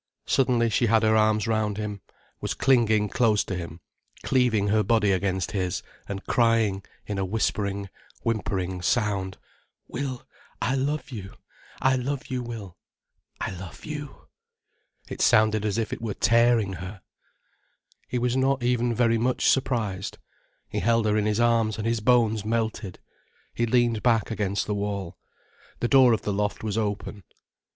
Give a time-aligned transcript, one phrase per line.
[0.25, 2.01] Suddenly she had her arms round him,
[2.39, 3.81] was clinging close to him,
[4.23, 7.87] cleaving her body against his, and crying, in a whispering,
[8.23, 9.37] whimpering sound.
[9.87, 10.23] "Will,
[10.59, 11.35] I love you,
[11.83, 12.77] I love you, Will,
[13.39, 14.27] I love you."
[15.07, 17.01] It sounded as if it were tearing her.
[18.07, 20.17] He was not even very much surprised.
[20.67, 22.99] He held her in his arms, and his bones melted.
[23.53, 25.19] He leaned back against the wall.
[25.79, 27.21] The door of the loft was open.